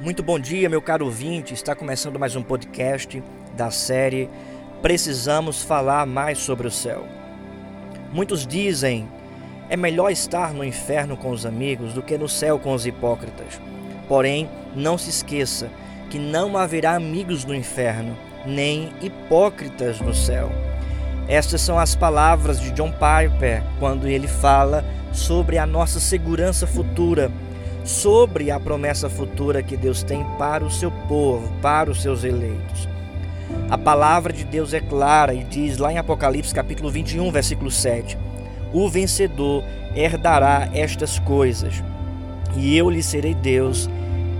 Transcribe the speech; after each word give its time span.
Muito 0.00 0.22
bom 0.22 0.38
dia, 0.38 0.66
meu 0.66 0.80
caro 0.80 1.04
ouvinte. 1.04 1.52
Está 1.52 1.74
começando 1.74 2.18
mais 2.18 2.34
um 2.34 2.42
podcast 2.42 3.22
da 3.54 3.70
série 3.70 4.30
Precisamos 4.80 5.60
falar 5.62 6.06
mais 6.06 6.38
sobre 6.38 6.66
o 6.66 6.70
céu. 6.70 7.04
Muitos 8.10 8.46
dizem: 8.46 9.06
é 9.68 9.76
melhor 9.76 10.10
estar 10.10 10.54
no 10.54 10.64
inferno 10.64 11.18
com 11.18 11.28
os 11.28 11.44
amigos 11.44 11.92
do 11.92 12.00
que 12.00 12.16
no 12.16 12.30
céu 12.30 12.58
com 12.58 12.72
os 12.72 12.86
hipócritas. 12.86 13.60
Porém, 14.08 14.48
não 14.74 14.96
se 14.96 15.10
esqueça 15.10 15.68
que 16.08 16.18
não 16.18 16.56
haverá 16.56 16.94
amigos 16.94 17.44
no 17.44 17.54
inferno, 17.54 18.16
nem 18.46 18.94
hipócritas 19.02 20.00
no 20.00 20.14
céu. 20.14 20.50
Estas 21.28 21.60
são 21.60 21.78
as 21.78 21.94
palavras 21.94 22.58
de 22.58 22.70
John 22.70 22.90
Piper 22.90 23.62
quando 23.78 24.08
ele 24.08 24.28
fala 24.28 24.82
sobre 25.12 25.58
a 25.58 25.66
nossa 25.66 26.00
segurança 26.00 26.66
futura 26.66 27.30
sobre 27.84 28.50
a 28.50 28.60
promessa 28.60 29.08
futura 29.08 29.62
que 29.62 29.76
Deus 29.76 30.02
tem 30.02 30.24
para 30.38 30.64
o 30.64 30.70
seu 30.70 30.90
povo, 31.08 31.50
para 31.60 31.90
os 31.90 32.02
seus 32.02 32.24
eleitos. 32.24 32.88
A 33.68 33.78
palavra 33.78 34.32
de 34.32 34.44
Deus 34.44 34.74
é 34.74 34.80
clara 34.80 35.34
e 35.34 35.44
diz 35.44 35.78
lá 35.78 35.92
em 35.92 35.98
Apocalipse 35.98 36.54
capítulo 36.54 36.90
21, 36.90 37.30
versículo 37.30 37.70
7: 37.70 38.16
O 38.72 38.88
vencedor 38.88 39.64
herdará 39.94 40.68
estas 40.72 41.18
coisas, 41.18 41.82
e 42.56 42.76
eu 42.76 42.90
lhe 42.90 43.02
serei 43.02 43.34
Deus, 43.34 43.88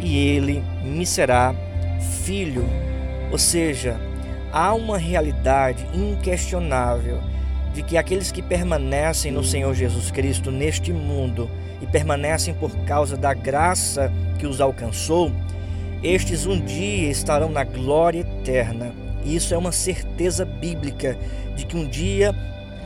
e 0.00 0.16
ele 0.28 0.62
me 0.82 1.06
será 1.06 1.54
filho. 2.24 2.64
Ou 3.30 3.38
seja, 3.38 3.98
há 4.52 4.74
uma 4.74 4.98
realidade 4.98 5.86
inquestionável 5.94 7.18
de 7.72 7.82
que 7.82 7.96
aqueles 7.96 8.30
que 8.30 8.42
permanecem 8.42 9.32
no 9.32 9.42
Senhor 9.42 9.74
Jesus 9.74 10.10
Cristo 10.10 10.50
neste 10.50 10.92
mundo 10.92 11.50
e 11.80 11.86
permanecem 11.86 12.54
por 12.54 12.70
causa 12.84 13.16
da 13.16 13.32
graça 13.32 14.12
que 14.38 14.46
os 14.46 14.60
alcançou, 14.60 15.32
estes 16.02 16.46
um 16.46 16.60
dia 16.60 17.10
estarão 17.10 17.48
na 17.48 17.64
glória 17.64 18.20
eterna. 18.20 18.92
Isso 19.24 19.54
é 19.54 19.58
uma 19.58 19.72
certeza 19.72 20.44
bíblica 20.44 21.16
de 21.56 21.64
que 21.64 21.76
um 21.76 21.86
dia 21.86 22.34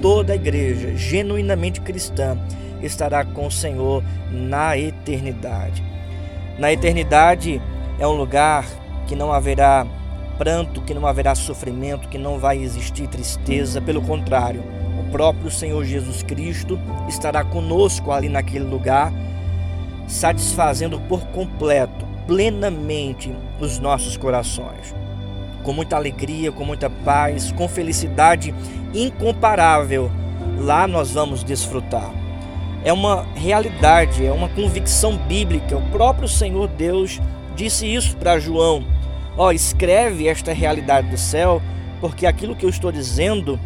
toda 0.00 0.32
a 0.32 0.36
igreja 0.36 0.94
genuinamente 0.96 1.80
cristã 1.80 2.38
estará 2.82 3.24
com 3.24 3.46
o 3.46 3.50
Senhor 3.50 4.04
na 4.30 4.76
eternidade. 4.76 5.82
Na 6.58 6.72
eternidade 6.72 7.60
é 7.98 8.06
um 8.06 8.12
lugar 8.12 8.66
que 9.06 9.16
não 9.16 9.32
haverá 9.32 9.86
pranto, 10.38 10.82
que 10.82 10.94
não 10.94 11.06
haverá 11.06 11.34
sofrimento, 11.34 12.08
que 12.08 12.18
não 12.18 12.38
vai 12.38 12.58
existir 12.58 13.06
tristeza, 13.08 13.80
pelo 13.80 14.02
contrário, 14.02 14.62
o 14.98 15.10
próprio 15.10 15.50
Senhor 15.50 15.84
Jesus 15.84 16.22
Cristo 16.22 16.78
estará 17.08 17.44
conosco 17.44 18.12
ali 18.12 18.28
naquele 18.28 18.64
lugar, 18.64 19.12
satisfazendo 20.06 21.00
por 21.00 21.20
completo, 21.28 22.06
plenamente 22.26 23.34
os 23.60 23.78
nossos 23.78 24.16
corações. 24.16 24.94
Com 25.62 25.72
muita 25.72 25.96
alegria, 25.96 26.52
com 26.52 26.64
muita 26.64 26.88
paz, 26.88 27.50
com 27.52 27.68
felicidade 27.68 28.54
incomparável, 28.94 30.10
lá 30.58 30.86
nós 30.86 31.12
vamos 31.12 31.42
desfrutar. 31.42 32.10
É 32.84 32.92
uma 32.92 33.26
realidade, 33.34 34.24
é 34.24 34.30
uma 34.30 34.48
convicção 34.48 35.16
bíblica. 35.16 35.76
O 35.76 35.82
próprio 35.90 36.28
Senhor 36.28 36.68
Deus 36.68 37.20
disse 37.56 37.92
isso 37.92 38.16
para 38.16 38.38
João 38.38 38.84
Ó, 39.36 39.52
escreve 39.52 40.28
esta 40.28 40.52
realidade 40.52 41.10
do 41.10 41.18
céu, 41.18 41.60
porque 42.00 42.26
aquilo 42.26 42.56
que 42.56 42.64
eu 42.64 42.70
estou 42.70 42.90
dizendo 42.90 43.60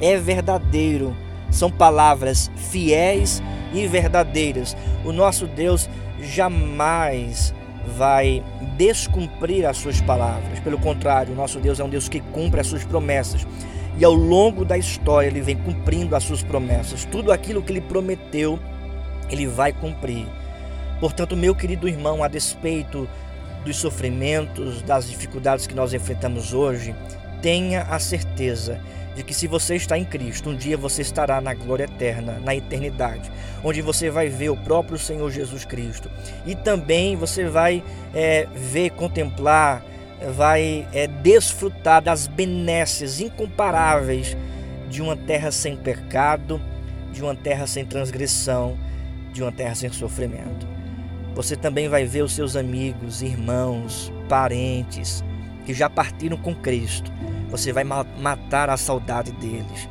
é 0.00 0.16
verdadeiro. 0.16 1.14
São 1.50 1.70
palavras 1.70 2.50
fiéis 2.56 3.42
e 3.72 3.86
verdadeiras. 3.86 4.76
O 5.04 5.12
nosso 5.12 5.46
Deus 5.46 5.90
jamais 6.20 7.54
vai 7.96 8.42
descumprir 8.76 9.66
as 9.66 9.76
suas 9.76 10.00
palavras. 10.00 10.58
Pelo 10.60 10.78
contrário, 10.78 11.32
o 11.32 11.36
nosso 11.36 11.58
Deus 11.58 11.80
é 11.80 11.84
um 11.84 11.88
Deus 11.88 12.08
que 12.08 12.20
cumpre 12.20 12.60
as 12.60 12.66
suas 12.66 12.84
promessas. 12.84 13.46
E 13.98 14.04
ao 14.04 14.14
longo 14.14 14.64
da 14.64 14.78
história 14.78 15.26
ele 15.26 15.40
vem 15.40 15.56
cumprindo 15.56 16.16
as 16.16 16.22
suas 16.22 16.42
promessas. 16.42 17.04
Tudo 17.04 17.32
aquilo 17.32 17.62
que 17.62 17.72
ele 17.72 17.80
prometeu, 17.80 18.58
ele 19.28 19.46
vai 19.46 19.72
cumprir. 19.72 20.26
Portanto, 21.00 21.36
meu 21.36 21.54
querido 21.54 21.88
irmão, 21.88 22.22
a 22.22 22.28
despeito 22.28 23.08
dos 23.64 23.76
sofrimentos, 23.76 24.82
das 24.82 25.08
dificuldades 25.08 25.66
que 25.66 25.74
nós 25.74 25.92
enfrentamos 25.92 26.52
hoje, 26.52 26.94
tenha 27.42 27.82
a 27.82 27.98
certeza 27.98 28.80
de 29.14 29.24
que 29.24 29.34
se 29.34 29.46
você 29.46 29.76
está 29.76 29.98
em 29.98 30.04
Cristo, 30.04 30.50
um 30.50 30.56
dia 30.56 30.76
você 30.76 31.02
estará 31.02 31.40
na 31.40 31.52
glória 31.52 31.84
eterna, 31.84 32.40
na 32.44 32.54
eternidade, 32.54 33.30
onde 33.62 33.82
você 33.82 34.08
vai 34.08 34.28
ver 34.28 34.50
o 34.50 34.56
próprio 34.56 34.98
Senhor 34.98 35.30
Jesus 35.30 35.64
Cristo 35.64 36.10
e 36.46 36.54
também 36.54 37.16
você 37.16 37.44
vai 37.44 37.82
é, 38.14 38.46
ver, 38.54 38.90
contemplar, 38.90 39.84
vai 40.34 40.86
é, 40.92 41.06
desfrutar 41.06 42.02
das 42.02 42.26
benesses 42.26 43.20
incomparáveis 43.20 44.36
de 44.88 45.02
uma 45.02 45.16
terra 45.16 45.50
sem 45.50 45.76
pecado, 45.76 46.60
de 47.12 47.22
uma 47.22 47.34
terra 47.34 47.66
sem 47.66 47.84
transgressão, 47.84 48.78
de 49.32 49.42
uma 49.42 49.52
terra 49.52 49.74
sem 49.74 49.90
sofrimento. 49.90 50.69
Você 51.34 51.56
também 51.56 51.88
vai 51.88 52.04
ver 52.04 52.22
os 52.22 52.32
seus 52.32 52.56
amigos, 52.56 53.22
irmãos, 53.22 54.12
parentes 54.28 55.24
que 55.64 55.72
já 55.72 55.88
partiram 55.88 56.36
com 56.36 56.54
Cristo. 56.54 57.10
Você 57.50 57.72
vai 57.72 57.84
matar 57.84 58.70
a 58.70 58.76
saudade 58.76 59.32
deles. 59.32 59.88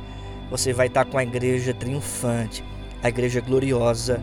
Você 0.50 0.72
vai 0.72 0.86
estar 0.88 1.04
com 1.04 1.18
a 1.18 1.22
igreja 1.22 1.72
triunfante, 1.72 2.64
a 3.02 3.08
igreja 3.08 3.40
gloriosa 3.40 4.20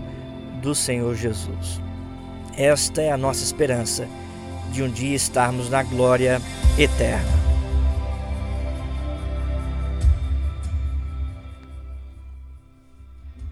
do 0.62 0.76
Senhor 0.76 1.16
Jesus. 1.16 1.82
Esta 2.58 3.02
é 3.02 3.12
a 3.12 3.18
nossa 3.18 3.44
esperança 3.44 4.08
de 4.72 4.84
um 4.84 4.90
dia 4.90 5.16
estarmos 5.16 5.70
na 5.70 5.84
glória 5.84 6.42
eterna. 6.78 7.37